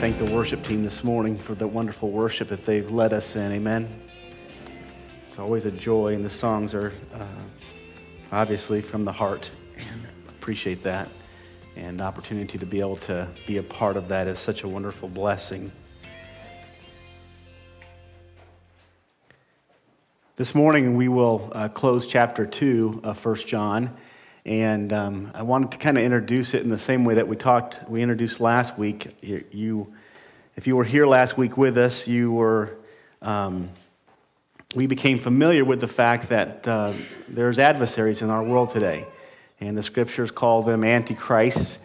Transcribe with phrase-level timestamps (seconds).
[0.00, 3.52] thank the worship team this morning for the wonderful worship that they've led us in.
[3.52, 3.86] Amen.
[5.26, 7.26] It's always a joy, and the songs are uh,
[8.32, 11.06] obviously from the heart, and appreciate that.
[11.76, 14.68] And the opportunity to be able to be a part of that is such a
[14.68, 15.70] wonderful blessing.
[20.36, 23.94] This morning, we will uh, close chapter 2 of 1 John.
[24.44, 27.36] And um, I wanted to kind of introduce it in the same way that we
[27.36, 29.08] talked, we introduced last week.
[29.22, 29.92] You,
[30.56, 32.76] if you were here last week with us, you were,
[33.20, 33.68] um,
[34.74, 36.94] we became familiar with the fact that uh,
[37.28, 39.06] there's adversaries in our world today.
[39.60, 41.78] And the scriptures call them antichrists.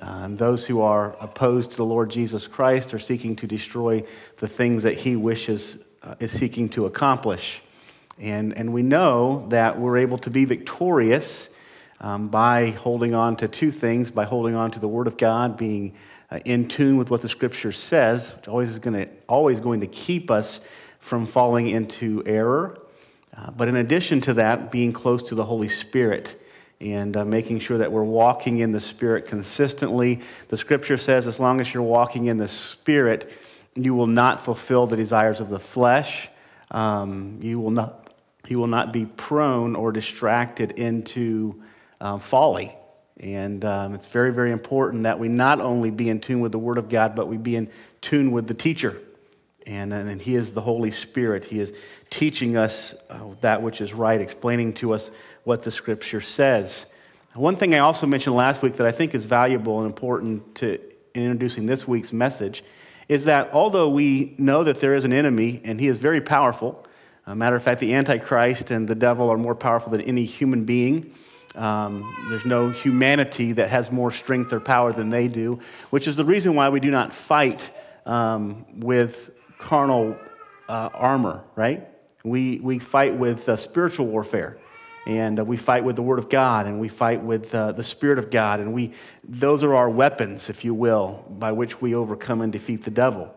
[0.00, 4.04] Uh, those who are opposed to the Lord Jesus Christ are seeking to destroy
[4.36, 7.62] the things that he wishes, uh, is seeking to accomplish.
[8.18, 11.48] And, and we know that we're able to be victorious
[12.02, 15.56] um, by holding on to two things by holding on to the Word of God,
[15.56, 15.94] being
[16.30, 19.80] uh, in tune with what the Scripture says, which always is going to, always going
[19.80, 20.60] to keep us
[20.98, 22.78] from falling into error.
[23.36, 26.38] Uh, but in addition to that, being close to the Holy Spirit
[26.80, 30.20] and uh, making sure that we're walking in the Spirit consistently.
[30.48, 33.30] The Scripture says, as long as you're walking in the Spirit,
[33.74, 36.28] you will not fulfill the desires of the flesh.
[36.72, 37.98] Um, you will not
[38.48, 41.62] you will not be prone or distracted into
[42.02, 42.76] um, folly.
[43.18, 46.58] And um, it's very, very important that we not only be in tune with the
[46.58, 49.00] Word of God, but we be in tune with the teacher.
[49.64, 51.44] And, and He is the Holy Spirit.
[51.44, 51.72] He is
[52.10, 55.10] teaching us uh, that which is right, explaining to us
[55.44, 56.86] what the Scripture says.
[57.34, 60.78] One thing I also mentioned last week that I think is valuable and important to
[61.14, 62.64] in introducing this week's message
[63.08, 66.86] is that although we know that there is an enemy and he is very powerful,
[67.26, 70.64] a matter of fact, the Antichrist and the devil are more powerful than any human
[70.64, 71.14] being.
[71.54, 75.60] Um, there's no humanity that has more strength or power than they do,
[75.90, 77.70] which is the reason why we do not fight
[78.06, 80.16] um, with carnal
[80.68, 81.86] uh, armor, right?
[82.24, 84.58] We, we fight with uh, spiritual warfare.
[85.04, 87.82] And uh, we fight with the Word of God, and we fight with uh, the
[87.82, 88.92] Spirit of God, and we,
[89.24, 93.34] those are our weapons, if you will, by which we overcome and defeat the devil.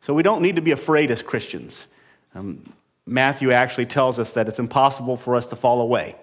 [0.00, 1.88] So we don't need to be afraid as Christians.
[2.36, 2.72] Um,
[3.04, 6.14] Matthew actually tells us that it's impossible for us to fall away.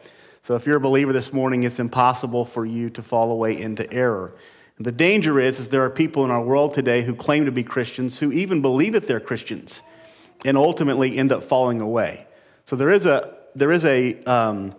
[0.45, 3.91] So if you're a believer this morning, it's impossible for you to fall away into
[3.91, 4.35] error.
[4.77, 7.51] And the danger is, is there are people in our world today who claim to
[7.51, 9.81] be Christians, who even believe that they're Christians,
[10.45, 12.27] and ultimately end up falling away.
[12.65, 14.75] So there is a, there is a, um,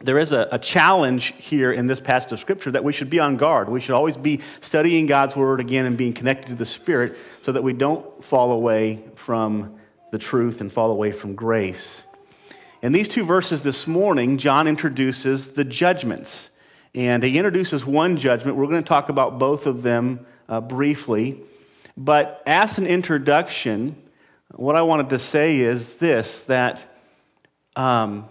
[0.00, 3.20] there is a, a, challenge here in this passage of Scripture that we should be
[3.20, 3.68] on guard.
[3.68, 7.52] We should always be studying God's Word again and being connected to the Spirit so
[7.52, 9.78] that we don't fall away from
[10.10, 12.05] the truth and fall away from grace.
[12.82, 16.50] In these two verses this morning, John introduces the judgments.
[16.94, 18.56] And he introduces one judgment.
[18.56, 21.40] We're going to talk about both of them uh, briefly.
[21.96, 23.96] But as an introduction,
[24.54, 26.98] what I wanted to say is this that
[27.76, 28.28] um,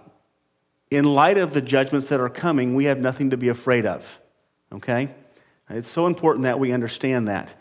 [0.90, 4.18] in light of the judgments that are coming, we have nothing to be afraid of.
[4.72, 5.10] Okay?
[5.70, 7.54] It's so important that we understand that.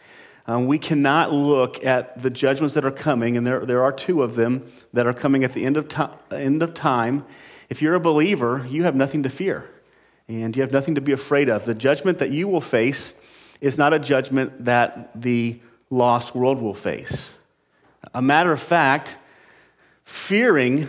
[0.48, 4.22] Um, we cannot look at the judgments that are coming, and there, there are two
[4.22, 7.26] of them that are coming at the end of, to- end of time.
[7.70, 9.70] If you're a believer, you have nothing to fear,
[10.28, 11.66] and you have nothing to be afraid of.
[11.66, 13.16] The judgment that you will face
[13.60, 17.32] is not a judgment that the lost world will face.
[18.14, 19.18] A matter of fact,
[20.04, 20.88] fearing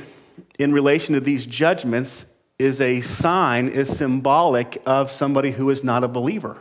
[0.58, 2.26] in relation to these judgments
[2.58, 6.58] is a sign, is symbolic of somebody who is not a believer.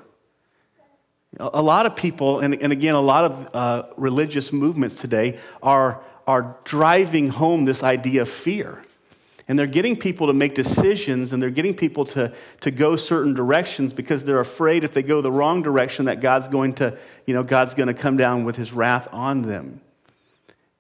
[1.40, 6.02] A lot of people, and, and again, a lot of uh, religious movements today are,
[6.26, 8.82] are driving home this idea of fear.
[9.48, 13.34] And they're getting people to make decisions and they're getting people to, to go certain
[13.34, 17.34] directions because they're afraid if they go the wrong direction that God's going to, you
[17.34, 19.82] know, God's going to come down with his wrath on them.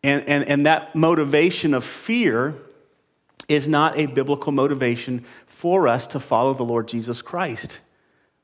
[0.04, 2.56] And, and, and that motivation of fear
[3.48, 7.80] is not a biblical motivation for us to follow the Lord Jesus Christ.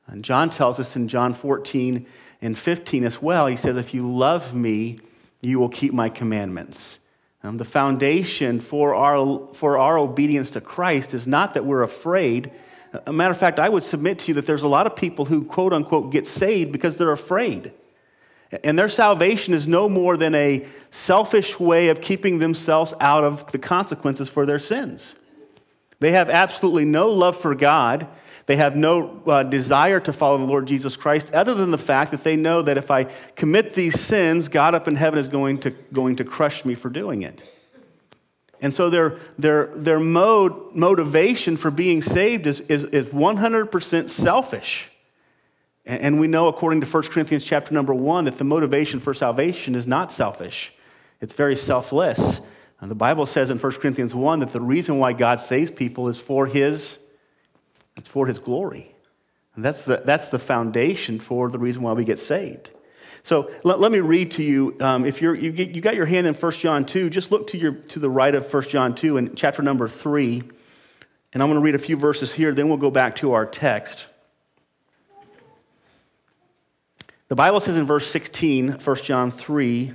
[0.08, 2.06] And John tells us in John 14
[2.42, 5.00] and 15 as well, he says, If you love me,
[5.42, 7.00] you will keep my commandments.
[7.44, 12.52] Um, the foundation for our, for our obedience to Christ is not that we're afraid.
[13.06, 15.26] A matter of fact, I would submit to you that there's a lot of people
[15.26, 17.74] who, quote unquote, get saved because they're afraid.
[18.64, 23.50] And their salvation is no more than a selfish way of keeping themselves out of
[23.52, 25.16] the consequences for their sins.
[26.00, 28.08] They have absolutely no love for God
[28.52, 32.12] they have no uh, desire to follow the Lord Jesus Christ, other than the fact
[32.12, 33.06] that they know that if I
[33.38, 36.90] commit these sins, God up in heaven is going to, going to crush me for
[36.90, 37.50] doing it.
[38.60, 44.92] And so their, their, their mode, motivation for being saved is, is, is 100% selfish.
[45.86, 49.76] And we know, according to 1 Corinthians chapter number one, that the motivation for salvation
[49.76, 50.74] is not selfish.
[51.22, 52.42] It's very selfless.
[52.82, 56.10] And the Bible says in 1 Corinthians 1 that the reason why God saves people
[56.10, 56.98] is for his,
[57.96, 58.96] it's for his glory.
[59.56, 62.72] And that's the, that's the foundation for the reason why we get saved.
[63.24, 64.76] So let, let me read to you.
[64.80, 67.48] Um, if you're, you, get, you got your hand in 1 John 2, just look
[67.48, 70.42] to, your, to the right of 1 John 2 in chapter number 3.
[71.34, 73.46] And I'm going to read a few verses here, then we'll go back to our
[73.46, 74.08] text.
[77.28, 79.94] The Bible says in verse 16, 1 John 3,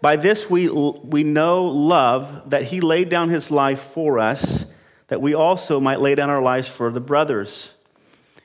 [0.00, 4.64] by this we, we know love, that he laid down his life for us,
[5.08, 7.72] that we also might lay down our lives for the brothers.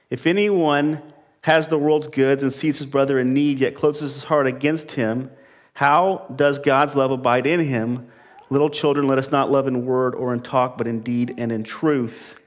[0.09, 1.01] If anyone
[1.41, 4.93] has the world's goods and sees his brother in need, yet closes his heart against
[4.93, 5.29] him,
[5.73, 8.07] how does God's love abide in him?
[8.49, 11.51] Little children, let us not love in word or in talk, but in deed and
[11.51, 12.39] in truth.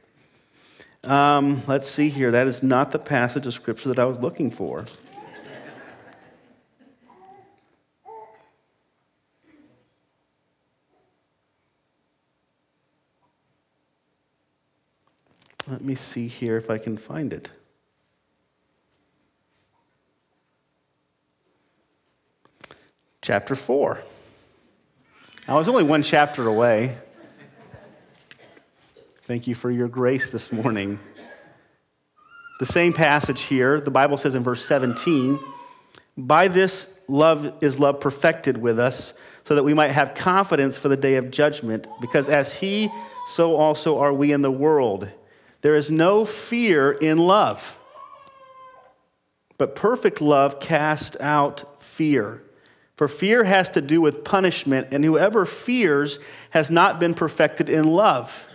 [1.05, 2.31] Um, let's see here.
[2.31, 4.85] That is not the passage of scripture that I was looking for.
[15.69, 17.51] Let me see here if I can find it.
[23.21, 24.01] Chapter 4.
[25.49, 26.97] I was only one chapter away.
[29.25, 31.01] Thank you for your grace this morning.
[32.61, 35.41] The same passage here, the Bible says in verse 17,
[36.17, 40.89] By this love is love perfected with us, so that we might have confidence for
[40.89, 42.89] the day of judgment, because as He,
[43.27, 45.09] so also are we in the world.
[45.67, 47.77] There is no fear in love,
[49.59, 52.45] but perfect love casts out fear.
[52.95, 56.21] For fear has to do with punishment, and whoever fears
[56.51, 58.47] has not been perfected in love.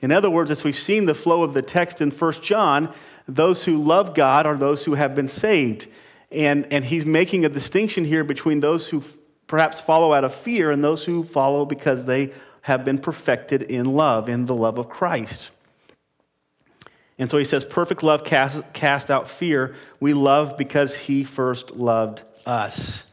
[0.00, 2.94] In other words, as we've seen the flow of the text in 1 John,
[3.26, 5.86] those who love God are those who have been saved.
[6.32, 9.02] And, and he's making a distinction here between those who
[9.48, 13.84] perhaps follow out of fear and those who follow because they have been perfected in
[13.84, 15.50] love, in the love of Christ.
[17.18, 19.74] And so he says, Perfect love casts cast out fear.
[20.00, 23.04] We love because he first loved us.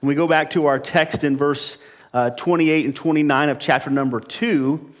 [0.00, 1.78] When we go back to our text in verse
[2.12, 4.94] uh, 28 and 29 of chapter number 2,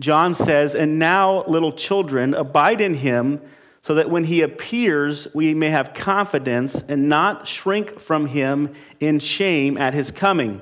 [0.00, 3.40] John says, And now, little children, abide in him,
[3.82, 9.20] so that when he appears, we may have confidence and not shrink from him in
[9.20, 10.60] shame at his coming.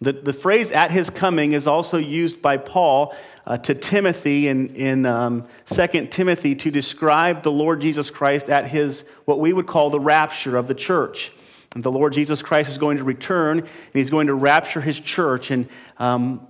[0.00, 3.14] The, the phrase at his coming is also used by Paul
[3.46, 8.68] uh, to Timothy in, in um, 2 Timothy to describe the Lord Jesus Christ at
[8.68, 11.32] his, what we would call the rapture of the church.
[11.74, 14.98] And the Lord Jesus Christ is going to return and he's going to rapture his
[14.98, 15.50] church.
[15.50, 15.68] And
[15.98, 16.46] um,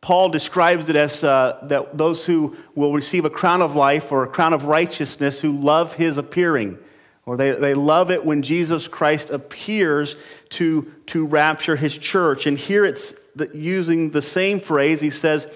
[0.00, 4.22] Paul describes it as uh, that those who will receive a crown of life or
[4.22, 6.78] a crown of righteousness who love his appearing
[7.26, 10.16] or they, they love it when Jesus Christ appears
[10.50, 12.46] to, to rapture his church.
[12.46, 15.00] And here it's the, using the same phrase.
[15.00, 15.48] He says,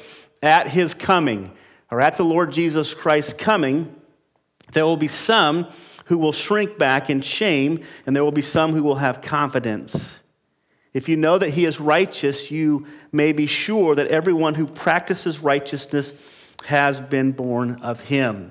[0.43, 1.53] at his coming,
[1.91, 3.95] or at the Lord Jesus Christ's coming,
[4.73, 5.69] there will be some
[6.07, 10.19] who will shrink back in shame, and there will be some who will have confidence.
[10.93, 15.39] If you know that he is righteous, you may be sure that everyone who practices
[15.39, 16.13] righteousness
[16.65, 18.51] has been born of him.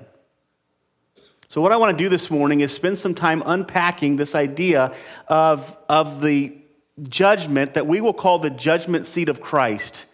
[1.50, 4.94] So, what I want to do this morning is spend some time unpacking this idea
[5.26, 6.56] of, of the
[7.02, 10.06] judgment that we will call the judgment seat of Christ.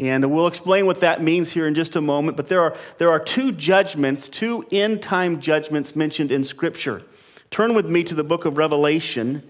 [0.00, 2.36] And we'll explain what that means here in just a moment.
[2.36, 7.04] But there are, there are two judgments, two end time judgments mentioned in Scripture.
[7.52, 9.48] Turn with me to the book of Revelation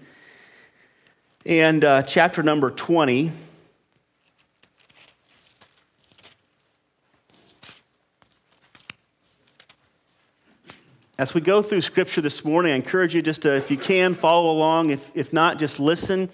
[1.43, 3.31] and uh, chapter number 20.
[11.21, 14.15] As we go through scripture this morning, I encourage you just to, if you can,
[14.15, 14.89] follow along.
[14.89, 16.31] If, if not, just listen,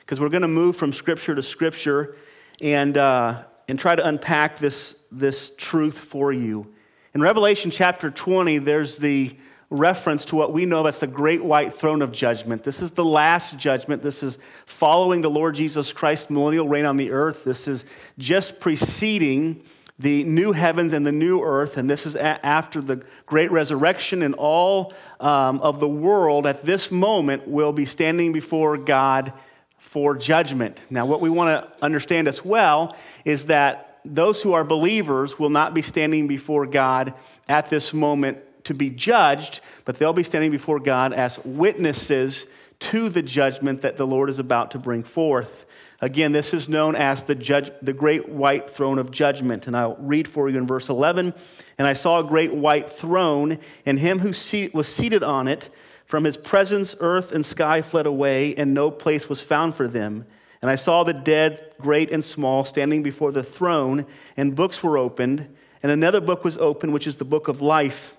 [0.00, 2.16] because we're going to move from scripture to scripture
[2.62, 6.66] and, uh, and try to unpack this, this truth for you.
[7.12, 9.36] In Revelation chapter 20, there's the
[9.68, 12.64] reference to what we know as the great white throne of judgment.
[12.64, 14.02] This is the last judgment.
[14.02, 17.44] This is following the Lord Jesus Christ's millennial reign on the earth.
[17.44, 17.84] This is
[18.16, 19.62] just preceding
[20.00, 24.22] the new heavens and the new earth, and this is a- after the great resurrection,
[24.22, 29.32] and all um, of the world at this moment will be standing before God
[29.78, 30.80] for judgment.
[30.88, 35.50] Now, what we want to understand as well is that those who are believers will
[35.50, 37.12] not be standing before God
[37.46, 42.46] at this moment to be judged, but they'll be standing before God as witnesses
[42.78, 45.66] to the judgment that the Lord is about to bring forth.
[46.02, 49.66] Again, this is known as the, judge, the great white throne of judgment.
[49.66, 51.34] And I'll read for you in verse 11.
[51.78, 54.32] And I saw a great white throne, and him who
[54.72, 55.68] was seated on it.
[56.06, 60.24] From his presence, earth and sky fled away, and no place was found for them.
[60.62, 64.98] And I saw the dead, great and small, standing before the throne, and books were
[64.98, 65.54] opened.
[65.82, 68.14] And another book was opened, which is the book of life.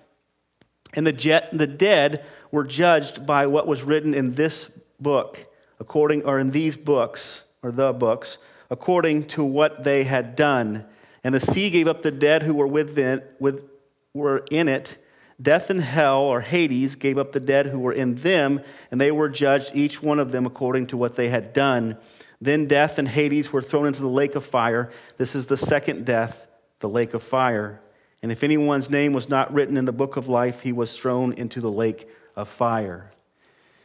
[0.94, 4.70] And the, jet, the dead were judged by what was written in this
[5.00, 5.48] book,
[5.80, 8.38] according, or in these books or the books,
[8.70, 10.86] according to what they had done.
[11.24, 13.70] And the sea gave up the dead who were within, with,
[14.14, 14.98] were in it.
[15.42, 19.12] Death and hell, or Hades, gave up the dead who were in them, and they
[19.12, 21.98] were judged, each one of them, according to what they had done.
[22.40, 24.92] Then death and Hades were thrown into the lake of fire.
[25.18, 26.48] This is the second death,
[26.80, 27.82] the lake of fire.
[28.24, 31.34] And if anyone's name was not written in the book of life, he was thrown
[31.34, 33.12] into the lake of fire.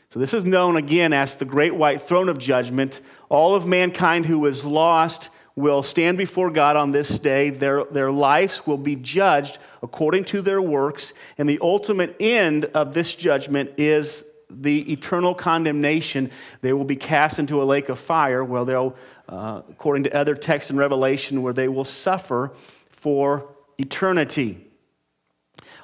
[0.08, 3.00] So, this is known again as the great white throne of judgment.
[3.28, 7.50] All of mankind who is lost will stand before God on this day.
[7.50, 11.12] Their, their lives will be judged according to their works.
[11.38, 16.30] And the ultimate end of this judgment is the eternal condemnation.
[16.60, 18.94] They will be cast into a lake of fire where they'll,
[19.28, 22.52] uh, according to other texts in Revelation, where they will suffer
[22.90, 24.62] for eternity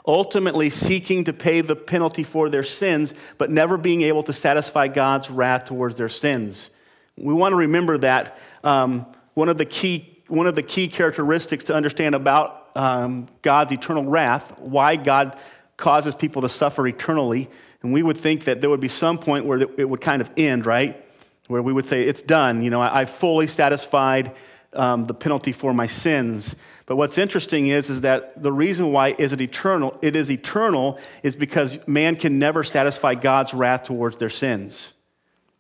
[0.07, 4.89] ultimately seeking to pay the penalty for their sins, but never being able to satisfy
[4.89, 6.71] God's wrath towards their sins.
[7.17, 11.65] We want to remember that um, one, of the key, one of the key characteristics
[11.65, 15.39] to understand about um, God's eternal wrath, why God
[15.77, 17.49] causes people to suffer eternally,
[17.83, 20.31] and we would think that there would be some point where it would kind of
[20.37, 21.05] end, right?
[21.49, 24.35] Where we would say, it's done, you know, I, have fully satisfied
[24.73, 26.55] um, the penalty for my sins.
[26.87, 30.99] But what's interesting is, is that the reason why is it eternal, it is eternal
[31.23, 34.93] is because man can never satisfy God's wrath towards their sins.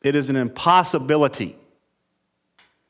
[0.03, 1.57] It is an impossibility.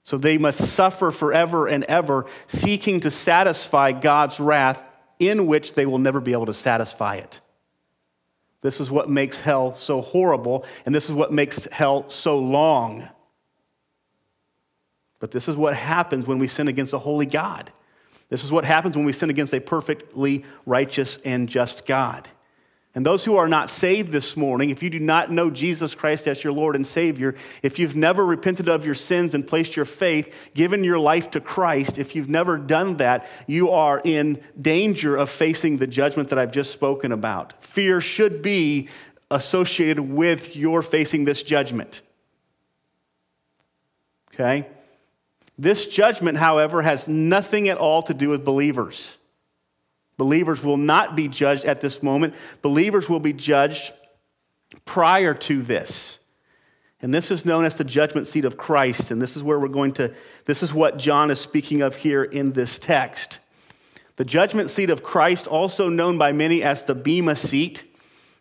[0.04, 4.88] So they must suffer forever and ever, seeking to satisfy God's wrath,
[5.19, 7.40] in which they will never be able to satisfy it.
[8.62, 13.09] This is what makes hell so horrible, and this is what makes hell so long.
[15.21, 17.71] But this is what happens when we sin against a holy God.
[18.28, 22.28] This is what happens when we sin against a perfectly righteous and just God.
[22.95, 26.29] And those who are not saved this morning, if you do not know Jesus Christ
[26.29, 29.87] as your Lord and Savior, if you've never repented of your sins and placed your
[29.87, 35.17] faith, given your life to Christ, if you've never done that, you are in danger
[35.17, 37.65] of facing the judgment that I've just spoken about.
[37.65, 38.91] Fear should be
[39.31, 42.03] associated with your facing this judgment.
[44.35, 44.67] Okay?
[45.59, 49.17] This judgment, however, has nothing at all to do with believers.
[50.16, 52.35] Believers will not be judged at this moment.
[52.61, 53.92] Believers will be judged
[54.85, 56.19] prior to this.
[57.00, 59.11] And this is known as the judgment seat of Christ.
[59.11, 60.14] And this is where we're going to,
[60.45, 63.40] this is what John is speaking of here in this text.
[64.16, 67.83] The judgment seat of Christ, also known by many as the Bema seat,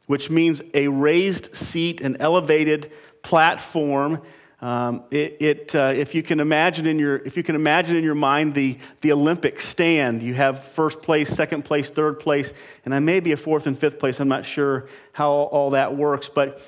[0.05, 2.91] which means a raised seat, an elevated
[3.23, 4.21] platform
[4.62, 8.03] um, it, it uh, if you can imagine in your if you can imagine in
[8.03, 12.53] your mind the the Olympic stand, you have first place, second place, third place,
[12.86, 14.20] and I may be a fourth and fifth place.
[14.20, 16.62] I'm not sure how all that works, but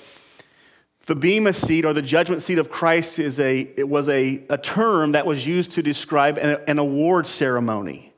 [1.06, 4.58] the bema seat or the judgment seat of Christ is a it was a, a
[4.58, 8.13] term that was used to describe an, an award ceremony.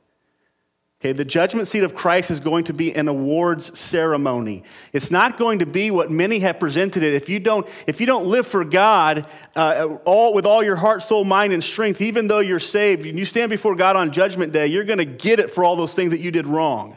[1.00, 4.64] Okay, the judgment seat of Christ is going to be an awards ceremony.
[4.94, 7.12] It's not going to be what many have presented it.
[7.12, 11.02] If you don't, if you don't live for God uh, all, with all your heart,
[11.02, 14.54] soul, mind, and strength, even though you're saved, and you stand before God on judgment
[14.54, 16.96] day, you're going to get it for all those things that you did wrong.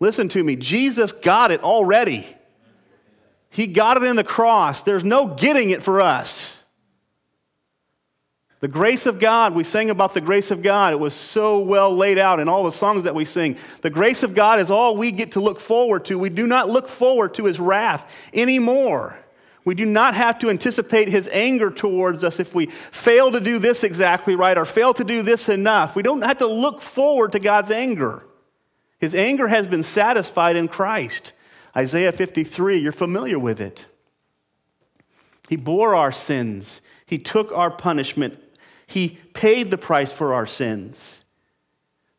[0.00, 0.56] Listen to me.
[0.56, 2.26] Jesus got it already.
[3.50, 4.80] He got it in the cross.
[4.80, 6.54] There's no getting it for us.
[8.60, 10.92] The grace of God, we sang about the grace of God.
[10.92, 13.56] It was so well laid out in all the songs that we sing.
[13.80, 16.18] The grace of God is all we get to look forward to.
[16.18, 19.16] We do not look forward to his wrath anymore.
[19.64, 23.58] We do not have to anticipate his anger towards us if we fail to do
[23.58, 25.96] this exactly right or fail to do this enough.
[25.96, 28.24] We don't have to look forward to God's anger.
[28.98, 31.32] His anger has been satisfied in Christ.
[31.74, 33.86] Isaiah 53, you're familiar with it.
[35.48, 38.38] He bore our sins, He took our punishment
[38.90, 41.24] he paid the price for our sins.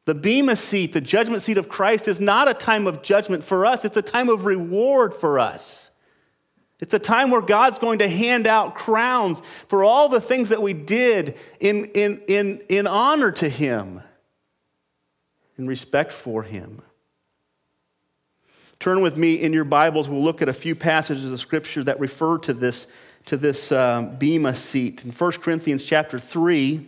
[0.05, 3.65] The Bema seat, the judgment seat of Christ, is not a time of judgment for
[3.65, 5.91] us, it's a time of reward for us.
[6.79, 10.63] It's a time where God's going to hand out crowns for all the things that
[10.63, 14.01] we did in, in, in, in honor to Him,
[15.59, 16.81] in respect for Him.
[18.79, 20.09] Turn with me in your Bibles.
[20.09, 22.87] We'll look at a few passages of Scripture that refer to this
[23.25, 25.03] to this uh, bema seat.
[25.05, 26.85] In 1 Corinthians chapter 3,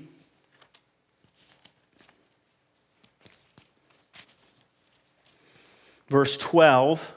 [6.07, 7.13] verse 12.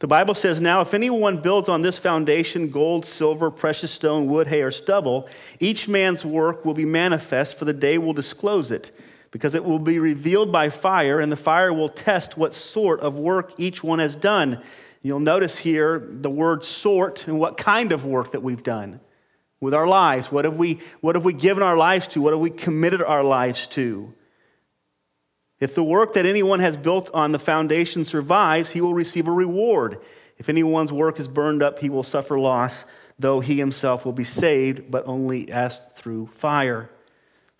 [0.00, 4.48] The Bible says, Now, if anyone builds on this foundation gold, silver, precious stone, wood,
[4.48, 5.28] hay, or stubble,
[5.60, 8.90] each man's work will be manifest, for the day will disclose it,
[9.34, 13.18] because it will be revealed by fire, and the fire will test what sort of
[13.18, 14.62] work each one has done.
[15.02, 19.00] You'll notice here the word sort and what kind of work that we've done
[19.60, 20.30] with our lives.
[20.30, 22.22] What have we, what have we given our lives to?
[22.22, 24.14] What have we committed our lives to?
[25.58, 29.32] If the work that anyone has built on the foundation survives, he will receive a
[29.32, 29.98] reward.
[30.38, 32.84] If anyone's work is burned up, he will suffer loss,
[33.18, 36.88] though he himself will be saved, but only as through fire.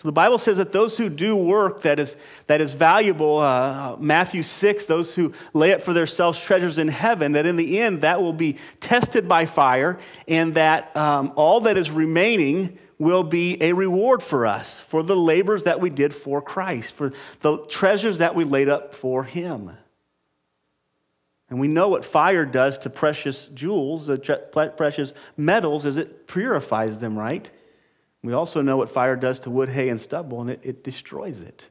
[0.05, 4.43] The Bible says that those who do work that is, that is valuable, uh, Matthew
[4.43, 8.21] 6, those who lay up for themselves treasures in heaven, that in the end that
[8.21, 13.73] will be tested by fire, and that um, all that is remaining will be a
[13.73, 18.35] reward for us for the labors that we did for Christ, for the treasures that
[18.35, 19.71] we laid up for Him.
[21.49, 24.11] And we know what fire does to precious jewels,
[24.77, 27.51] precious metals, is it purifies them, right?
[28.25, 31.43] We also know what fire does to wood, hay, and stubble, and it, it destroys
[31.43, 31.69] it.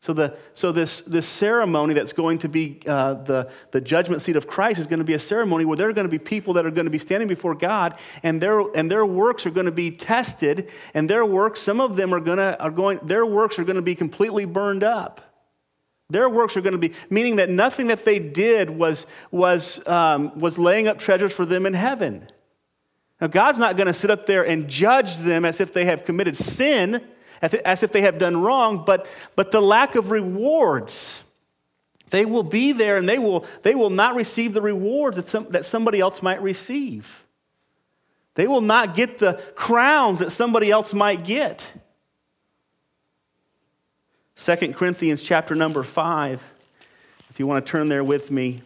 [0.00, 4.34] So, the, so this, this ceremony that's going to be uh, the, the judgment seat
[4.34, 6.54] of Christ is going to be a ceremony where there are going to be people
[6.54, 9.66] that are going to be standing before God, and their, and their works are going
[9.66, 13.56] to be tested, and their works, some of them are, to, are going, their works
[13.60, 15.20] are going to be completely burned up.
[16.10, 20.36] Their works are going to be, meaning that nothing that they did was, was, um,
[20.40, 22.28] was laying up treasures for them in heaven.
[23.20, 26.04] Now, God's not going to sit up there and judge them as if they have
[26.04, 27.02] committed sin
[27.40, 31.22] as if they have done wrong, but, but the lack of rewards.
[32.10, 35.46] They will be there and they will, they will not receive the rewards that, some,
[35.50, 37.24] that somebody else might receive.
[38.34, 41.70] They will not get the crowns that somebody else might get.
[44.36, 46.44] 2 Corinthians chapter number 5,
[47.30, 48.60] if you want to turn there with me.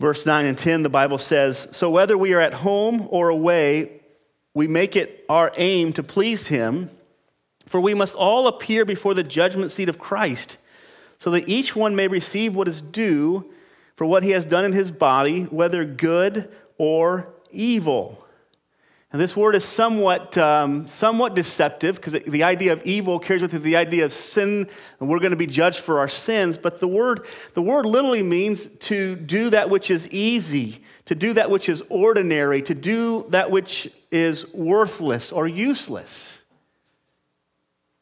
[0.00, 4.00] Verse 9 and 10, the Bible says, So whether we are at home or away,
[4.54, 6.90] we make it our aim to please him,
[7.66, 10.56] for we must all appear before the judgment seat of Christ,
[11.18, 13.52] so that each one may receive what is due
[13.94, 18.24] for what he has done in his body, whether good or evil.
[19.12, 23.54] And this word is somewhat, um, somewhat deceptive because the idea of evil carries with
[23.54, 24.68] it the idea of sin,
[25.00, 26.56] and we're going to be judged for our sins.
[26.56, 31.32] But the word, the word literally means to do that which is easy, to do
[31.32, 36.42] that which is ordinary, to do that which is worthless or useless.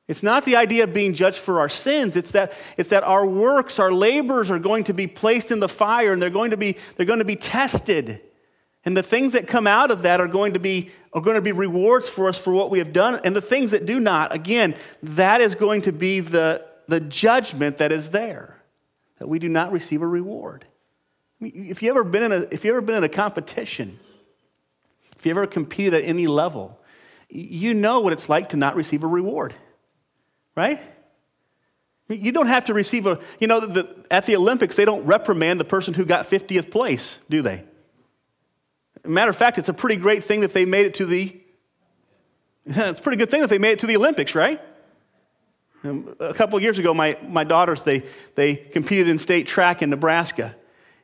[0.09, 2.17] It's not the idea of being judged for our sins.
[2.17, 5.69] It's that, it's that our works, our labors are going to be placed in the
[5.69, 8.21] fire and they're going to be, they're going to be tested.
[8.89, 11.43] And the things that come out of that are going to be are going to
[11.43, 13.21] be rewards for us for what we have done.
[13.23, 17.77] And the things that do not, again, that is going to be the, the judgment
[17.77, 18.63] that is there,
[19.19, 20.65] that we do not receive a reward.
[21.39, 23.99] if, you ever been in a, if you ever been in a competition,
[25.19, 26.81] if you ever competed at any level,
[27.29, 29.55] you know what it's like to not receive a reward,
[30.57, 30.81] right?
[32.09, 35.61] You don't have to receive a, you know, the, at the Olympics, they don't reprimand
[35.61, 37.65] the person who got 50th place, do they?
[39.09, 41.35] Matter of fact, it's a pretty great thing that they made it to the,
[42.67, 44.61] it's a pretty good thing that they made it to the Olympics, right?
[45.83, 49.81] Um, a couple of years ago, my, my daughters, they, they competed in state track
[49.81, 50.55] in Nebraska.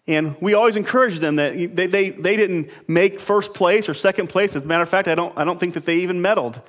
[0.07, 4.29] And we always encouraged them that they, they, they didn't make first place or second
[4.29, 4.55] place.
[4.55, 6.61] As a matter of fact, I don't, I don't think that they even medaled.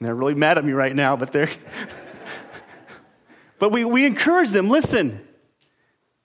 [0.00, 1.48] They're really mad at me right now, but they're.
[3.58, 5.26] but we, we encourage them listen,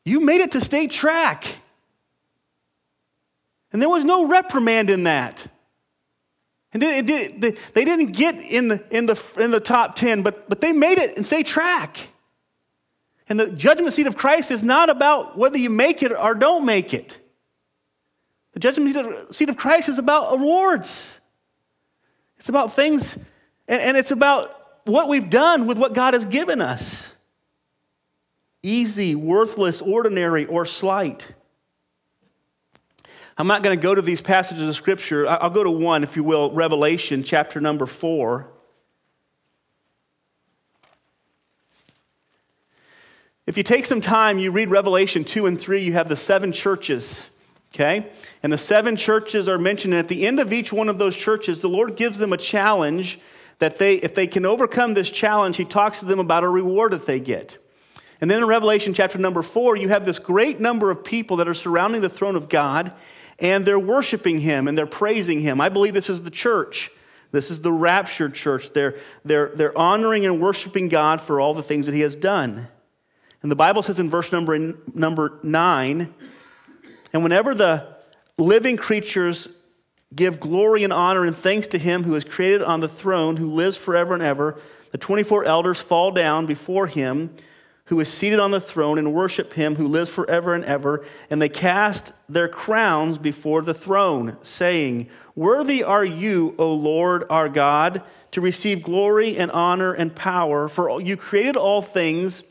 [0.06, 1.46] you made it to state track.
[3.72, 5.48] And there was no reprimand in that.
[6.74, 10.22] And it, it, they, they didn't get in the, in, the, in the top 10,
[10.22, 12.10] but, but they made it and stay track.
[13.28, 16.66] And the judgment seat of Christ is not about whether you make it or don't
[16.66, 17.20] make it.
[18.54, 21.20] The judgment seat of Christ is about awards.
[22.38, 23.16] It's about things,
[23.68, 24.56] and, and it's about
[24.86, 27.12] what we've done with what God has given us
[28.62, 31.34] easy, worthless, ordinary, or slight.
[33.40, 35.26] I'm not going to go to these passages of Scripture.
[35.26, 38.50] I'll go to one, if you will, Revelation chapter number four.
[43.48, 46.52] If you take some time, you read Revelation 2 and 3, you have the seven
[46.52, 47.30] churches.
[47.74, 48.12] Okay?
[48.44, 49.94] And the seven churches are mentioned.
[49.94, 52.38] And at the end of each one of those churches, the Lord gives them a
[52.38, 53.22] challenge
[53.60, 56.92] that they, if they can overcome this challenge, He talks to them about a reward
[56.92, 57.58] that they get.
[58.20, 61.48] And then in Revelation chapter number four, you have this great number of people that
[61.48, 62.92] are surrounding the throne of God
[63.42, 65.62] and they're worshiping Him and they're praising Him.
[65.62, 66.92] I believe this is the church.
[67.32, 68.74] This is the raptured church.
[68.74, 72.68] They're, they're, they're honoring and worshiping God for all the things that He has done.
[73.42, 76.14] And the Bible says in verse number, number nine,
[77.14, 77.96] and whenever the
[78.38, 79.48] living creatures
[80.14, 83.52] give glory and honor and thanks to him who is created on the throne, who
[83.52, 84.60] lives forever and ever,
[84.92, 87.30] the 24 elders fall down before him
[87.90, 91.42] who is seated on the throne and worship him who lives forever and ever, and
[91.42, 98.04] they cast their crowns before the throne, saying, Worthy are you, O Lord our God,
[98.32, 102.44] to receive glory and honor and power, for you created all things,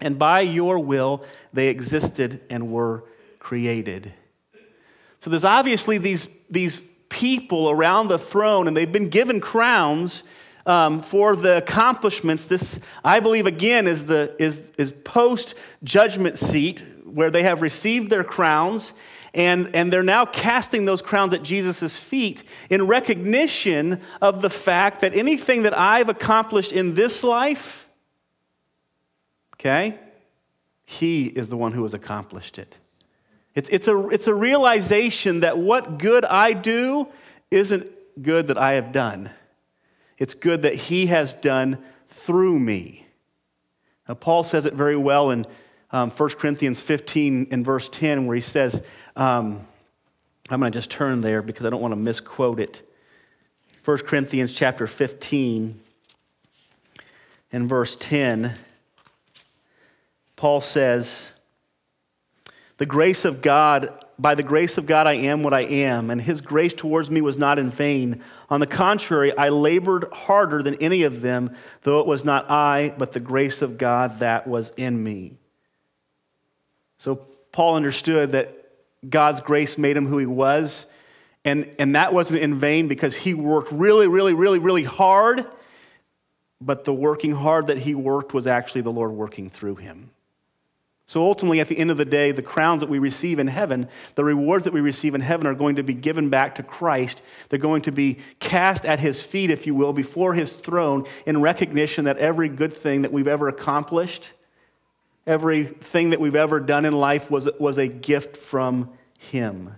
[0.00, 3.04] and by your will they existed and were
[3.40, 4.14] created.
[5.20, 6.80] So there's obviously these, these
[7.10, 10.24] people around the throne, and they've been given crowns
[10.66, 12.44] um, for the accomplishments.
[12.46, 18.10] This, I believe, again, is, the, is, is post judgment seat where they have received
[18.10, 18.92] their crowns.
[19.34, 25.00] And, and they're now casting those crowns at Jesus' feet in recognition of the fact
[25.00, 27.88] that anything that I've accomplished in this life,
[29.54, 29.98] okay,
[30.84, 32.76] He is the one who has accomplished it.
[33.54, 37.08] It's, it's, a, it's a realization that what good I do
[37.50, 39.30] isn't good that I have done.
[40.22, 43.08] It's good that He has done through me.
[44.06, 45.44] Now, Paul says it very well in
[45.90, 48.84] um, 1 Corinthians 15 and verse 10, where he says,
[49.16, 49.66] um,
[50.48, 52.88] I'm going to just turn there because I don't want to misquote it.
[53.84, 55.80] 1 Corinthians chapter 15
[57.50, 58.56] and verse 10,
[60.36, 61.30] Paul says,
[62.78, 66.22] the grace of God, by the grace of God, I am what I am, and
[66.22, 68.22] his grace towards me was not in vain.
[68.48, 71.50] On the contrary, I labored harder than any of them,
[71.82, 75.38] though it was not I, but the grace of God that was in me.
[76.98, 77.16] So
[77.50, 78.56] Paul understood that
[79.10, 80.86] God's grace made him who he was,
[81.44, 85.44] and, and that wasn't in vain because he worked really, really, really, really hard,
[86.60, 90.11] but the working hard that he worked was actually the Lord working through him.
[91.06, 93.88] So ultimately, at the end of the day, the crowns that we receive in heaven,
[94.14, 97.22] the rewards that we receive in heaven are going to be given back to Christ.
[97.48, 101.40] They're going to be cast at his feet, if you will, before his throne in
[101.40, 104.30] recognition that every good thing that we've ever accomplished,
[105.26, 108.88] everything that we've ever done in life was, was a gift from
[109.18, 109.74] him.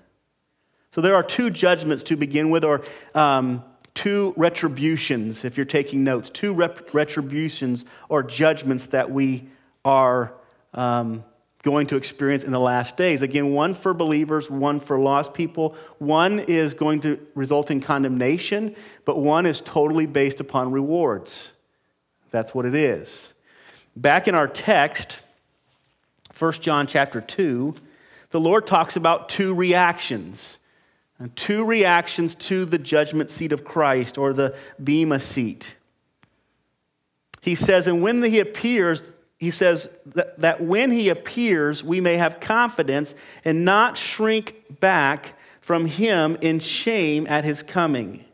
[0.93, 2.85] So there are two judgments to begin with, or
[3.15, 9.49] um, two retributions, if you're taking notes, two rep- retributions or judgments that we
[9.85, 10.35] are
[10.75, 11.25] um,
[11.63, 13.23] going to experience in the last days.
[13.23, 15.75] Again, one for believers, one for lost people.
[15.99, 21.53] One is going to result in condemnation, but one is totally based upon rewards.
[22.31, 23.33] That's what it is.
[23.97, 25.21] Back in our text,
[26.39, 27.75] 1 John chapter 2,
[28.31, 30.59] the Lord talks about two reactions.
[31.37, 35.77] Two reactions to the judgment seat of Christ or the Bema seat.
[37.41, 39.01] He says, And when he appears,
[39.45, 45.39] he says that, that when he appears, we may have confidence and not shrink back
[45.61, 48.25] from him in shame at his coming.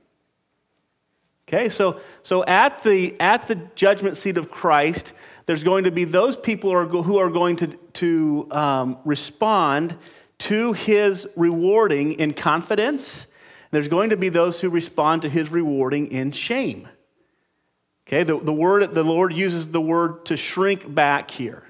[1.48, 5.12] Okay, so, so at, the, at the judgment seat of Christ,
[5.46, 9.96] there's going to be those people who are going to, to um, respond
[10.38, 13.26] to his rewarding in confidence.
[13.72, 16.86] There's going to be those who respond to his rewarding in shame.
[18.10, 21.62] Okay, the, the word, the Lord uses the word to shrink back here.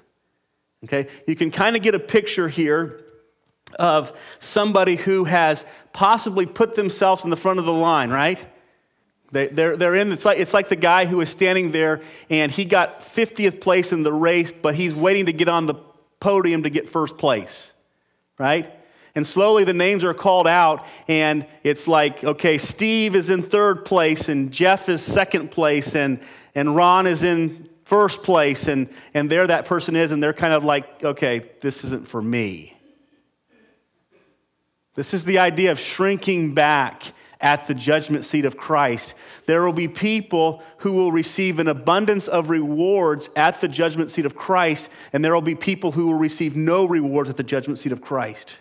[0.84, 3.04] Okay, you can kind of get a picture here
[3.78, 8.42] of somebody who has possibly put themselves in the front of the line, right?
[9.32, 12.00] They, they're, they're in, it's like, it's like the guy who is standing there
[12.30, 15.74] and he got 50th place in the race, but he's waiting to get on the
[16.20, 17.74] podium to get first place,
[18.38, 18.72] right?
[19.14, 23.84] And slowly the names are called out, and it's like, okay, Steve is in third
[23.84, 26.20] place, and Jeff is second place, and,
[26.54, 30.54] and Ron is in first place, and, and there that person is, and they're kind
[30.54, 32.76] of like, okay, this isn't for me.
[34.94, 37.02] This is the idea of shrinking back
[37.40, 39.14] at the judgment seat of Christ.
[39.46, 44.26] There will be people who will receive an abundance of rewards at the judgment seat
[44.26, 47.78] of Christ, and there will be people who will receive no rewards at the judgment
[47.78, 48.58] seat of Christ.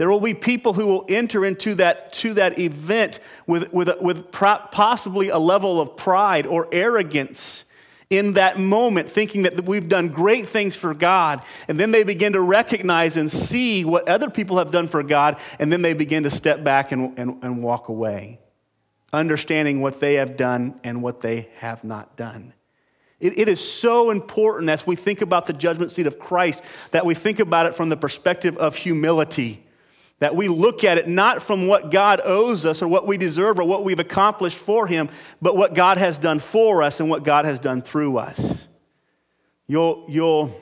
[0.00, 4.32] There will be people who will enter into that, to that event with, with, with
[4.32, 7.66] possibly a level of pride or arrogance
[8.08, 11.44] in that moment, thinking that we've done great things for God.
[11.68, 15.38] And then they begin to recognize and see what other people have done for God.
[15.58, 18.40] And then they begin to step back and, and, and walk away,
[19.12, 22.54] understanding what they have done and what they have not done.
[23.20, 27.04] It, it is so important as we think about the judgment seat of Christ that
[27.04, 29.66] we think about it from the perspective of humility
[30.20, 33.58] that we look at it not from what God owes us or what we deserve
[33.58, 35.08] or what we've accomplished for Him,
[35.42, 38.68] but what God has done for us and what God has done through us.
[39.66, 40.54] You'll, you'll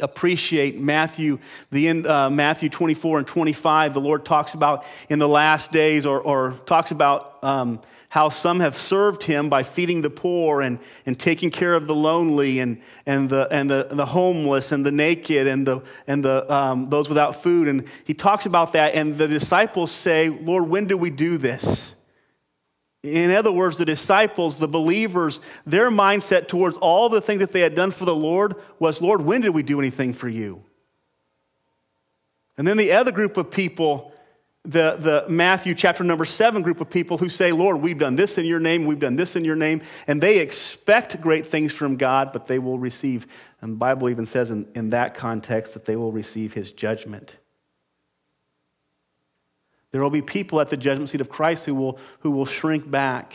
[0.00, 1.38] appreciate Matthew,
[1.70, 3.94] the end, uh, Matthew 24 and 25.
[3.94, 7.80] The Lord talks about in the last days, or, or talks about um,
[8.12, 11.94] how some have served him by feeding the poor and, and taking care of the
[11.94, 16.52] lonely and, and, the, and the, the homeless and the naked and, the, and the,
[16.52, 17.68] um, those without food.
[17.68, 21.94] And he talks about that, and the disciples say, Lord, when do we do this?
[23.02, 27.60] In other words, the disciples, the believers, their mindset towards all the things that they
[27.60, 30.62] had done for the Lord was, Lord, when did we do anything for you?
[32.58, 34.11] And then the other group of people
[34.64, 38.38] the, the Matthew chapter number seven group of people who say, Lord, we've done this
[38.38, 41.96] in your name, we've done this in your name, and they expect great things from
[41.96, 43.26] God, but they will receive,
[43.60, 47.36] and the Bible even says in, in that context that they will receive his judgment.
[49.90, 52.88] There will be people at the judgment seat of Christ who will, who will shrink
[52.88, 53.34] back.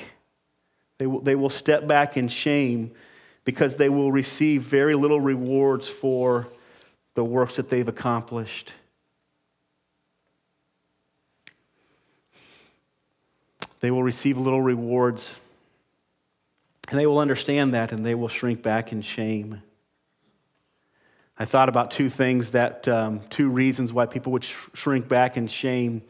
[0.98, 2.94] They will, they will step back in shame
[3.44, 6.48] because they will receive very little rewards for
[7.16, 8.74] the works that they've accomplished.
[13.80, 15.36] They will receive little rewards.
[16.90, 19.62] And they will understand that and they will shrink back in shame.
[21.40, 25.38] I thought about two things that, um, two reasons why people would sh- shrink back
[25.38, 26.02] in shame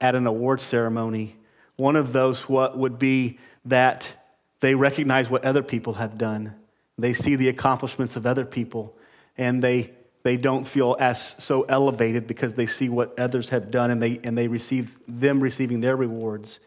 [0.00, 1.36] at an award ceremony.
[1.76, 4.12] One of those what would be that
[4.60, 6.54] they recognize what other people have done.
[6.98, 8.96] They see the accomplishments of other people
[9.36, 9.90] and they,
[10.22, 14.20] they don't feel as so elevated because they see what others have done and they,
[14.22, 16.60] and they receive them receiving their rewards.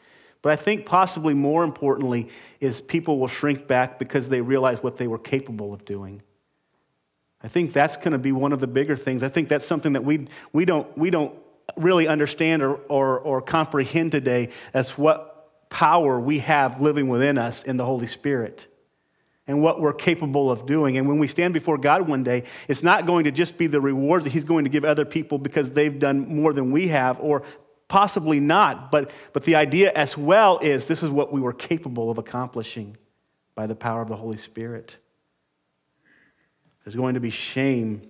[0.44, 2.28] But I think possibly more importantly
[2.60, 6.22] is people will shrink back because they realize what they were capable of doing.
[7.42, 9.24] I think that's going to be one of the bigger things.
[9.24, 11.34] I think that's something that we, we, don't, we don't
[11.78, 17.64] really understand or, or, or comprehend today as what power we have living within us
[17.64, 18.68] in the Holy Spirit
[19.48, 20.98] and what we're capable of doing.
[20.98, 23.80] And when we stand before God one day, it's not going to just be the
[23.80, 27.18] rewards that He's going to give other people because they've done more than we have
[27.22, 27.44] or
[27.88, 32.10] Possibly not, but, but the idea as well is this is what we were capable
[32.10, 32.98] of accomplishing
[33.56, 34.98] by the power of the Holy Spirit.
[36.84, 38.02] There's going to be shame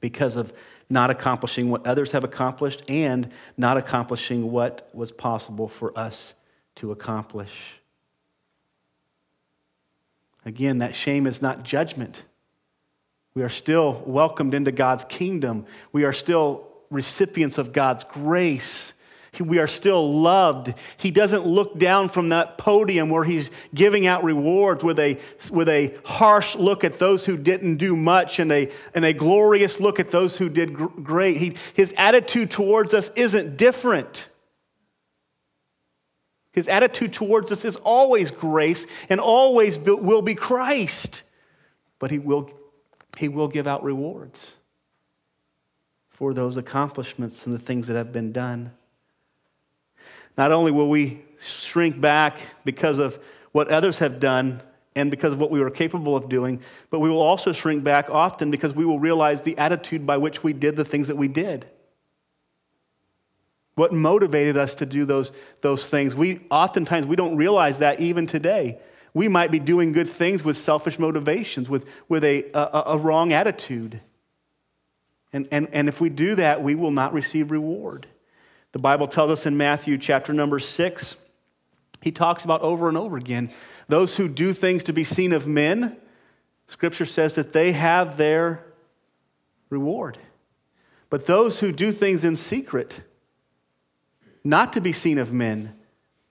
[0.00, 0.52] because of
[0.88, 6.34] not accomplishing what others have accomplished and not accomplishing what was possible for us
[6.76, 7.80] to accomplish.
[10.44, 12.24] Again, that shame is not judgment.
[13.34, 15.64] We are still welcomed into God's kingdom.
[15.92, 18.94] We are still recipients of God's grace.
[19.40, 20.74] We are still loved.
[20.98, 25.18] He doesn't look down from that podium where he's giving out rewards with a,
[25.50, 29.80] with a harsh look at those who didn't do much and a, and a glorious
[29.80, 31.38] look at those who did great.
[31.38, 34.28] He, his attitude towards us isn't different.
[36.52, 41.22] His attitude towards us is always grace and always will be Christ.
[41.98, 42.50] But he will,
[43.16, 44.56] he will give out rewards
[46.22, 48.70] for those accomplishments and the things that have been done.
[50.38, 53.18] Not only will we shrink back because of
[53.50, 54.62] what others have done
[54.94, 58.08] and because of what we were capable of doing, but we will also shrink back
[58.08, 61.26] often because we will realize the attitude by which we did the things that we
[61.26, 61.66] did.
[63.74, 66.14] What motivated us to do those, those things.
[66.14, 68.78] We oftentimes we don't realize that even today.
[69.12, 73.32] We might be doing good things with selfish motivations, with, with a, a, a wrong
[73.32, 74.00] attitude.
[75.32, 78.06] And, and, and if we do that, we will not receive reward.
[78.72, 81.16] The Bible tells us in Matthew chapter number six,
[82.00, 83.50] he talks about over and over again
[83.88, 85.96] those who do things to be seen of men,
[86.66, 88.64] scripture says that they have their
[89.70, 90.18] reward.
[91.10, 93.02] But those who do things in secret,
[94.42, 95.74] not to be seen of men,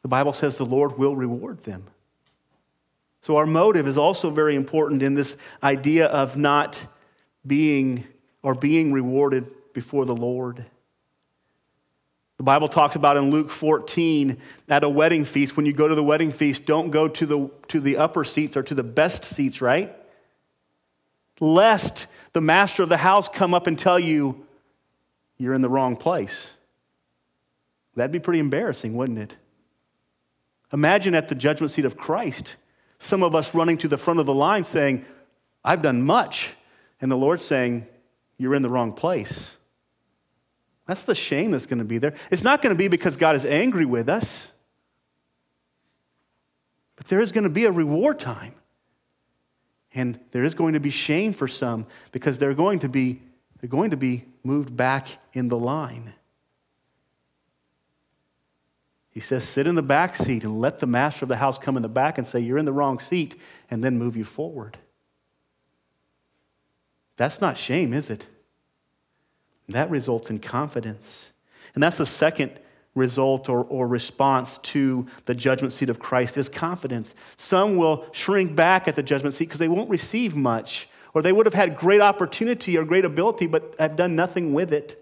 [0.02, 1.86] the Bible says the Lord will reward them.
[3.22, 6.84] So, our motive is also very important in this idea of not
[7.46, 8.08] being
[8.44, 10.66] are being rewarded before the Lord.
[12.38, 15.94] The Bible talks about in Luke 14 at a wedding feast, when you go to
[15.94, 19.24] the wedding feast, don't go to the, to the upper seats or to the best
[19.24, 19.96] seats, right?
[21.40, 24.46] Lest the master of the house come up and tell you
[25.38, 26.54] you're in the wrong place.
[27.96, 29.36] That'd be pretty embarrassing, wouldn't it?
[30.74, 32.56] Imagine at the judgment seat of Christ
[32.98, 35.06] Some of us running to the front of the line saying,
[35.64, 36.54] I've done much.
[37.02, 37.88] And the Lord saying,
[38.42, 39.56] You're in the wrong place.
[40.88, 42.16] That's the shame that's going to be there.
[42.32, 44.52] It's not going to be because God is angry with us,
[46.96, 48.56] but there is going to be a reward time.
[49.94, 53.22] And there is going to be shame for some because they're going to be,
[53.60, 56.16] they're going to be moved back in the line.
[59.12, 61.76] He says, sit in the back seat and let the master of the house come
[61.78, 63.36] in the back and say, You're in the wrong seat,
[63.70, 64.80] and then move you forward.
[67.22, 68.26] That's not shame, is it?
[69.70, 71.32] That results in confidence.
[71.76, 72.60] And that's the second
[72.96, 77.14] result or, or response to the judgment seat of Christ is confidence.
[77.38, 81.32] Some will shrink back at the judgment seat because they won't receive much, or they
[81.32, 84.98] would have had great opportunity or great ability, but have done nothing with it.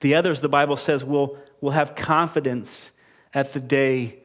[0.00, 2.90] The others, the Bible says, will, will have confidence
[3.32, 4.18] at the day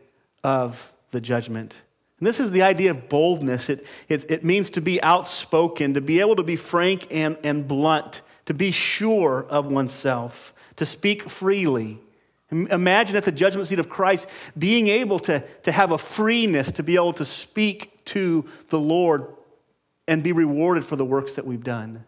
[0.43, 1.77] of the judgment.
[2.19, 3.69] And this is the idea of boldness.
[3.69, 7.67] It, it, it means to be outspoken, to be able to be frank and, and
[7.67, 11.99] blunt, to be sure of oneself, to speak freely.
[12.49, 14.27] Imagine at the judgment seat of Christ
[14.58, 19.27] being able to, to have a freeness to be able to speak to the Lord
[20.08, 22.06] and be rewarded for the works that we've done.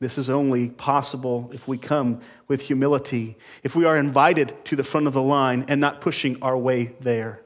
[0.00, 4.84] This is only possible if we come with humility, if we are invited to the
[4.84, 7.42] front of the line and not pushing our way there.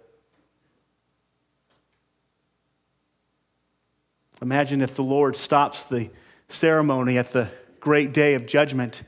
[4.43, 6.11] Imagine if the Lord stops the
[6.49, 7.49] ceremony at the
[7.81, 9.03] great day of judgment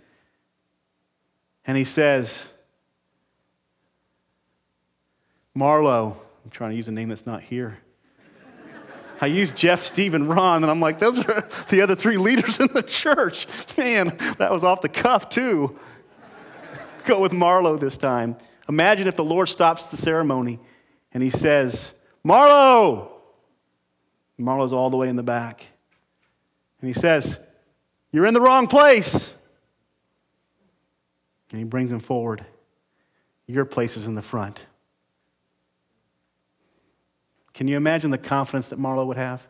[1.67, 2.49] and he says,
[5.57, 7.79] Marlo, I'm trying to use a name that's not here.
[9.21, 12.61] I used Jeff, Steve, and Ron, and I'm like, those are the other three leaders
[12.61, 13.47] in the church.
[13.77, 15.79] Man, that was off the cuff, too.
[17.07, 18.37] Go with Marlo this time.
[18.69, 20.59] Imagine if the Lord stops the ceremony
[21.13, 21.93] and he says,
[22.25, 23.11] Marlo!
[24.39, 25.65] Marlo's all the way in the back.
[26.81, 27.39] And he says,
[28.11, 29.33] You're in the wrong place.
[31.51, 32.45] And he brings him forward.
[33.47, 34.65] Your place is in the front.
[37.55, 39.47] Can you imagine the confidence that Marlo would have?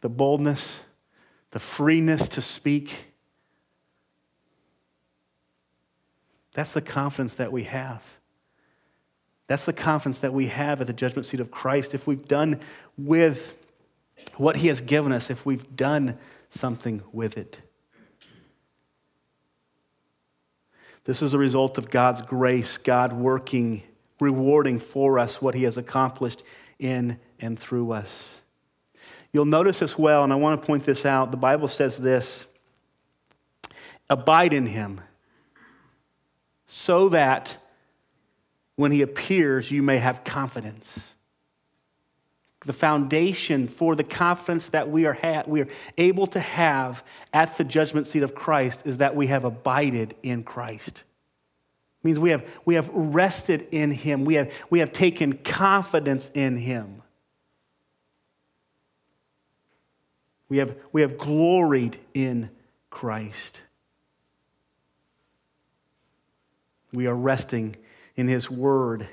[0.00, 0.80] The boldness,
[1.50, 3.12] the freeness to speak.
[6.54, 8.16] That's the confidence that we have.
[9.46, 12.60] That's the confidence that we have at the judgment seat of Christ if we've done
[12.96, 13.52] with
[14.36, 17.60] what he has given us, if we've done something with it.
[21.04, 23.82] This is a result of God's grace, God working,
[24.18, 26.42] rewarding for us what he has accomplished
[26.78, 28.40] in and through us.
[29.32, 32.46] You'll notice as well, and I want to point this out the Bible says this
[34.08, 35.00] abide in him
[36.66, 37.56] so that
[38.76, 41.14] when he appears, you may have confidence.
[42.60, 47.56] The foundation for the confidence that we are, ha- we are able to have at
[47.56, 51.04] the judgment seat of Christ is that we have abided in Christ
[52.06, 54.24] means we have, we have rested in him.
[54.24, 57.02] We have, we have taken confidence in him.
[60.48, 62.50] We have, we have gloried in
[62.88, 63.60] Christ.
[66.92, 67.76] We are resting
[68.14, 69.08] in his word.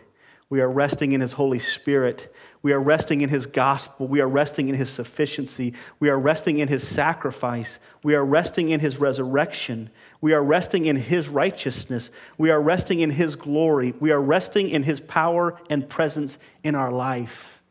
[0.50, 2.32] We are resting in his Holy Spirit.
[2.64, 4.08] We are resting in his gospel.
[4.08, 5.74] We are resting in his sufficiency.
[6.00, 7.78] We are resting in his sacrifice.
[8.04, 9.90] We are resting in his resurrection.
[10.22, 12.10] We are resting in his righteousness.
[12.38, 13.94] We are resting in his glory.
[14.00, 17.62] We are resting in his power and presence in our life.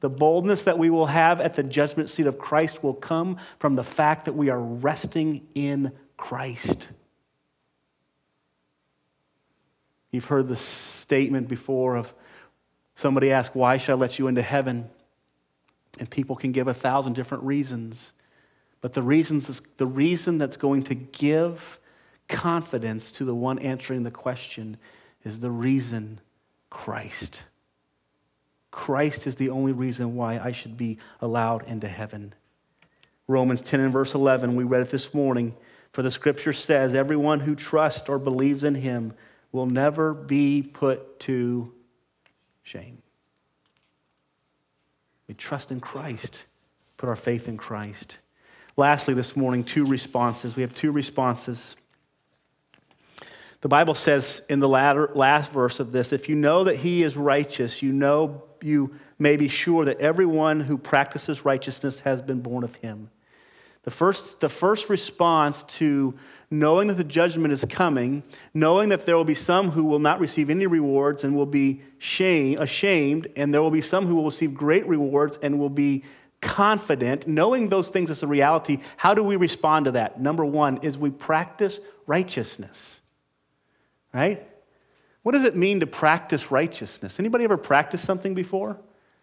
[0.00, 3.74] The boldness that we will have at the judgment seat of Christ will come from
[3.74, 6.88] the fact that we are resting in Christ.
[10.10, 12.14] You've heard the statement before of
[12.98, 14.90] somebody ask, Why should I let you into heaven?
[16.00, 18.12] And people can give a thousand different reasons.
[18.80, 21.78] But the, reasons, the reason that's going to give
[22.28, 24.76] confidence to the one answering the question
[25.24, 26.20] is the reason
[26.70, 27.42] Christ.
[28.70, 32.34] Christ is the only reason why I should be allowed into heaven.
[33.26, 35.54] Romans 10 and verse 11, we read it this morning.
[35.92, 39.14] For the scripture says, Everyone who trusts or believes in him
[39.50, 41.72] will never be put to
[42.68, 42.98] shame.
[45.26, 46.44] We trust in Christ,
[46.98, 48.18] put our faith in Christ.
[48.76, 50.54] Lastly, this morning, two responses.
[50.54, 51.76] We have two responses.
[53.62, 57.02] The Bible says in the latter, last verse of this if you know that he
[57.02, 62.40] is righteous, you know you may be sure that everyone who practices righteousness has been
[62.40, 63.08] born of him.
[63.88, 66.12] The first, the first response to
[66.50, 68.22] knowing that the judgment is coming,
[68.52, 71.80] knowing that there will be some who will not receive any rewards and will be
[71.96, 76.04] shame, ashamed, and there will be some who will receive great rewards and will be
[76.42, 80.20] confident, knowing those things as a reality, how do we respond to that?
[80.20, 83.00] Number one is we practice righteousness.
[84.12, 84.46] Right?
[85.22, 87.18] What does it mean to practice righteousness?
[87.18, 88.78] Anybody ever practiced something before?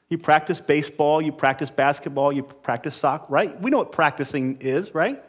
[0.09, 3.59] You practice baseball, you practice basketball, you practice soccer, right?
[3.59, 5.23] We know what practicing is, right?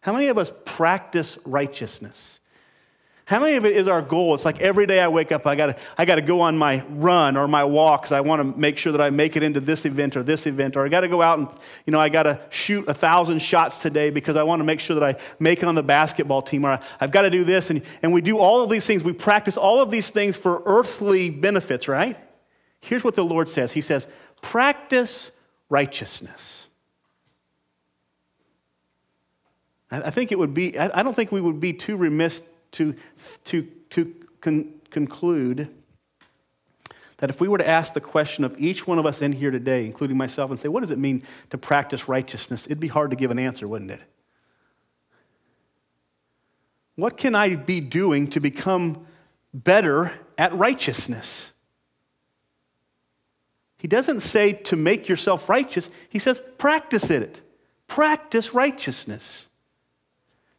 [0.00, 2.40] How many of us practice righteousness?
[3.24, 4.36] How many of it is our goal?
[4.36, 7.36] It's like every day I wake up, I gotta, I gotta go on my run
[7.36, 9.84] or my walk because I want to make sure that I make it into this
[9.84, 11.48] event or this event, or I gotta go out and,
[11.86, 14.94] you know, I gotta shoot a thousand shots today because I want to make sure
[14.94, 17.70] that I make it on the basketball team, or I've got to do this.
[17.70, 19.02] And, and we do all of these things.
[19.02, 22.16] We practice all of these things for earthly benefits, right?
[22.86, 24.06] Here's what the Lord says He says,
[24.40, 25.32] practice
[25.68, 26.68] righteousness.
[29.90, 32.94] I think it would be, I don't think we would be too remiss to,
[33.44, 35.68] to, to con- conclude
[37.18, 39.52] that if we were to ask the question of each one of us in here
[39.52, 42.66] today, including myself, and say, what does it mean to practice righteousness?
[42.66, 44.00] It'd be hard to give an answer, wouldn't it?
[46.96, 49.06] What can I be doing to become
[49.54, 51.52] better at righteousness?
[53.78, 57.40] He doesn't say to make yourself righteous, he says practice it.
[57.88, 59.46] Practice righteousness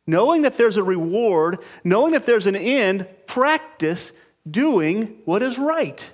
[0.07, 4.13] knowing that there's a reward, knowing that there's an end, practice
[4.49, 6.09] doing what is right.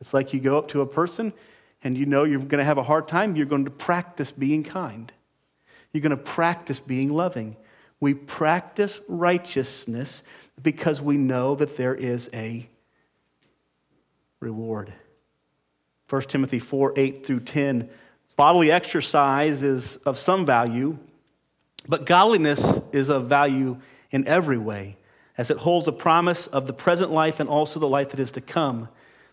[0.00, 1.32] It's like you go up to a person
[1.82, 4.62] and you know you're going to have a hard time, you're going to practice being
[4.62, 5.12] kind.
[5.92, 7.56] You're going to practice being loving.
[7.98, 10.22] We practice righteousness
[10.62, 12.68] because we know that there is a
[14.40, 14.92] reward.
[16.08, 17.88] 1 Timothy 4 8 through 10.
[18.36, 20.98] Bodily exercise is of some value,
[21.88, 23.78] but godliness is of value
[24.10, 24.98] in every way,
[25.38, 28.32] as it holds the promise of the present life and also the life that is
[28.32, 28.88] to come.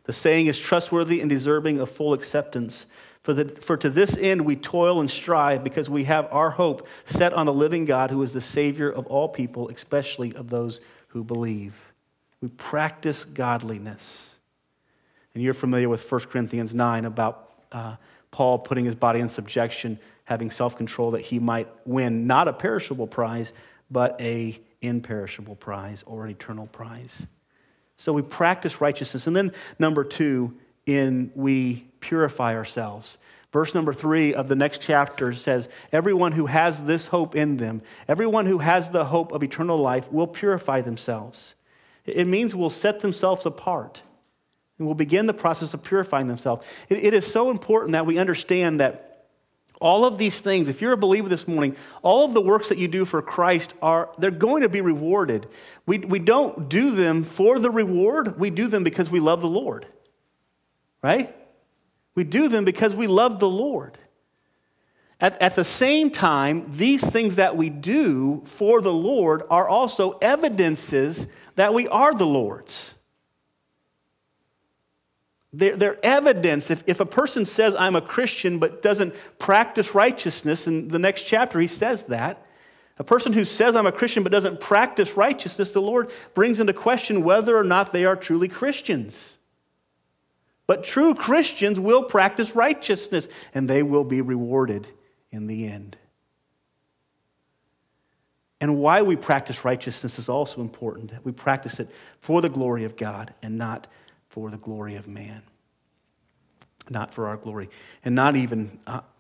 [0.06, 2.86] The saying is trustworthy and deserving of full acceptance.
[3.24, 6.88] For, the, for to this end we toil and strive because we have our hope
[7.06, 10.82] set on the living God who is the Savior of all people, especially of those
[11.10, 11.94] who believe.
[12.42, 14.33] We practice godliness.
[15.34, 17.96] And you're familiar with 1 Corinthians 9 about uh,
[18.32, 22.54] Paul putting his body in subjection having self control that he might win not a
[22.54, 23.54] perishable prize,
[23.92, 27.26] but a imperishable prize or an eternal prize.
[27.98, 29.28] So we practice righteousness.
[29.28, 30.56] And then number two,
[30.86, 33.18] in we purify ourselves.
[33.52, 37.82] Verse number three of the next chapter says, Everyone who has this hope in them,
[38.08, 41.56] everyone who has the hope of eternal life, will purify themselves.
[42.06, 44.02] It means will set themselves apart
[44.78, 46.66] and will begin the process of purifying themselves.
[46.90, 49.14] it, it is so important that we understand that
[49.84, 52.78] all of these things, if you're a believer this morning, all of the works that
[52.78, 55.46] you do for Christ are, they're going to be rewarded.
[55.86, 59.50] We, we don't do them for the reward, we do them because we love the
[59.50, 59.86] Lord.
[61.02, 61.36] Right?
[62.16, 63.98] We do them because we love the Lord.
[65.20, 70.18] At, at the same time, these things that we do for the Lord are also
[70.22, 72.94] evidences that we are the Lord's.
[75.54, 76.72] They're, they're evidence.
[76.72, 81.24] If, if a person says, I'm a Christian, but doesn't practice righteousness, in the next
[81.24, 82.46] chapter he says that.
[82.98, 86.74] A person who says, I'm a Christian, but doesn't practice righteousness, the Lord brings into
[86.74, 89.38] question whether or not they are truly Christians.
[90.66, 94.88] But true Christians will practice righteousness, and they will be rewarded
[95.32, 95.98] in the end.
[98.62, 101.12] And why we practice righteousness is also important.
[101.12, 101.90] that We practice it
[102.22, 103.88] for the glory of God and not
[104.34, 105.44] for the glory of man,
[106.90, 107.70] not for our glory.
[108.04, 108.80] And not even,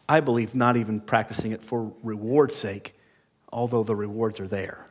[0.09, 2.95] I believe, not even practicing it for reward's sake,
[3.51, 4.87] although the rewards are there.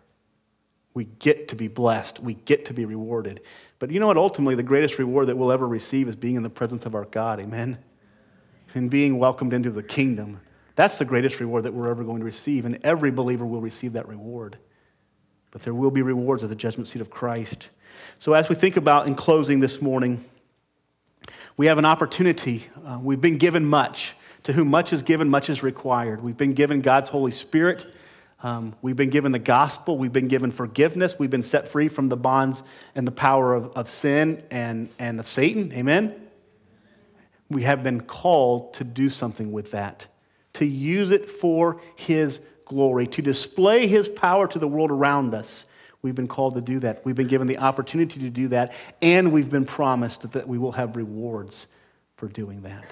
[0.95, 3.41] We get to be blessed, we get to be rewarded.
[3.81, 4.17] But you know what?
[4.17, 7.07] Ultimately, the greatest reward that we'll ever receive is being in the presence of our
[7.07, 7.79] God, amen?
[8.75, 10.41] And being welcomed into the kingdom.
[10.77, 13.95] That's the greatest reward that we're ever going to receive, and every believer will receive
[13.95, 14.57] that reward.
[15.51, 17.71] But there will be rewards at the judgment seat of Christ.
[18.19, 20.25] So, as we think about in closing this morning,
[21.57, 22.67] we have an opportunity.
[22.85, 24.15] Uh, we've been given much.
[24.45, 26.21] To whom much is given, much is required.
[26.21, 27.87] We've been given God's Holy Spirit.
[28.43, 29.97] Um, we've been given the gospel.
[29.97, 31.17] We've been given forgiveness.
[31.17, 32.65] We've been set free from the bonds
[32.97, 35.73] and the power of, of sin and, and of Satan.
[35.73, 36.15] Amen?
[37.49, 40.09] We have been called to do something with that,
[40.55, 45.67] to use it for His glory, to display His power to the world around us.
[46.03, 47.05] We've been called to do that.
[47.05, 50.73] We've been given the opportunity to do that, and we've been promised that we will
[50.73, 51.69] have rewards
[52.17, 52.85] for doing that.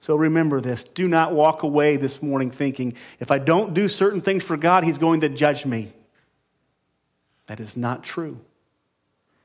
[0.00, 0.82] So remember this.
[0.82, 4.82] Do not walk away this morning thinking, if I don't do certain things for God,
[4.82, 5.92] He's going to judge me.
[7.46, 8.40] That is not true.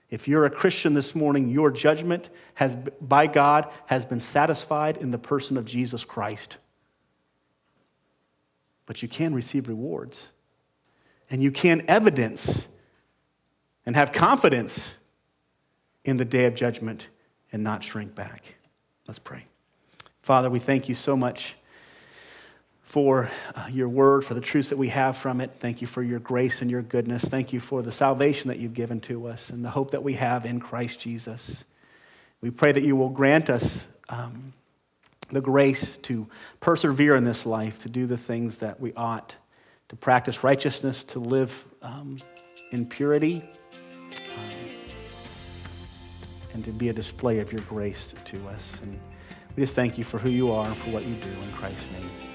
[0.10, 5.12] If you're a Christian this morning, your judgment has, by God has been satisfied in
[5.12, 6.58] the person of Jesus Christ.
[8.88, 10.30] But you can receive rewards.
[11.30, 12.68] And you can evidence
[13.88, 14.94] and have confidence
[16.04, 17.08] in the day of judgment
[17.54, 18.44] and not shrink back.
[19.08, 19.46] Let's pray.
[20.22, 21.56] Father, we thank you so much
[22.82, 25.52] for uh, your word, for the truths that we have from it.
[25.60, 27.24] Thank you for your grace and your goodness.
[27.24, 30.14] Thank you for the salvation that you've given to us and the hope that we
[30.14, 31.64] have in Christ Jesus.
[32.42, 34.52] We pray that you will grant us um,
[35.32, 36.28] the grace to
[36.60, 39.38] persevere in this life, to do the things that we ought,
[39.88, 42.18] to practice righteousness, to live um,
[42.72, 43.50] in purity,
[46.58, 48.80] and to be a display of your grace to us.
[48.82, 49.00] And
[49.56, 51.92] we just thank you for who you are and for what you do in Christ's
[51.92, 52.27] name.